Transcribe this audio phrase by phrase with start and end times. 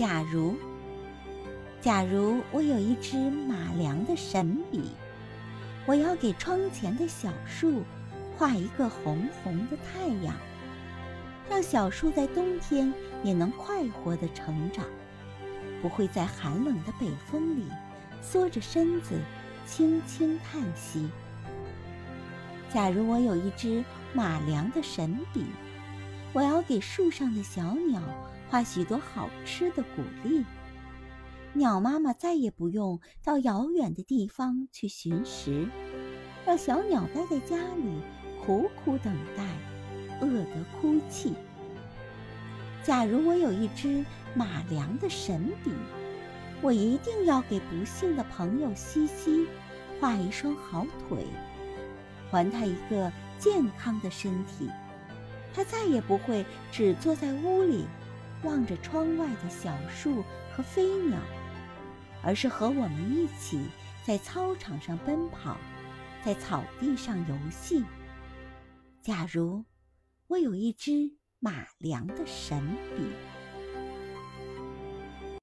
[0.00, 0.56] 假如，
[1.82, 4.92] 假如我有一支马良的神笔，
[5.84, 7.82] 我要给窗前的小树
[8.34, 10.34] 画一个红红的太阳，
[11.50, 12.90] 让小树在冬天
[13.22, 14.86] 也能快活的成长，
[15.82, 17.64] 不会在寒冷的北风里
[18.22, 19.20] 缩着身子
[19.66, 21.10] 轻轻叹息。
[22.72, 25.44] 假如我有一支马良的神笔，
[26.32, 28.00] 我要给树上的小鸟
[28.48, 30.44] 画许多好吃的谷粒，
[31.52, 35.68] 鸟妈妈再也不用到遥远的地方去寻食，
[36.46, 38.00] 让小鸟待在家里
[38.44, 39.44] 苦苦等待，
[40.20, 41.34] 饿得哭泣。
[42.82, 45.72] 假如我有一支马良的神笔，
[46.62, 49.46] 我一定要给不幸的朋友西西
[50.00, 51.26] 画一双好腿。
[52.30, 54.70] 还他一个健康的身体，
[55.54, 57.86] 他再也不会只坐在屋里，
[58.44, 61.18] 望着窗外的小树和飞鸟，
[62.22, 63.66] 而是和我们一起
[64.06, 65.56] 在操场上奔跑，
[66.24, 67.84] 在草地上游戏。
[69.02, 69.64] 假如
[70.26, 72.60] 我有一支马良的神
[72.96, 73.02] 笔。